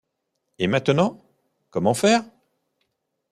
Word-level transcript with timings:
Et 0.57 0.65
maintenant, 0.65 1.21
comment 1.69 1.93
faire? 1.93 2.23